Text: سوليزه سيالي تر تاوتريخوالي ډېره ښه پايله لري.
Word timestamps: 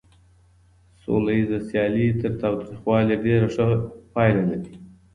سوليزه 1.03 1.59
سيالي 1.71 2.07
تر 2.21 2.29
تاوتريخوالي 2.41 3.15
ډېره 3.25 3.47
ښه 3.55 3.67
پايله 4.13 4.43
لري. 4.49 4.73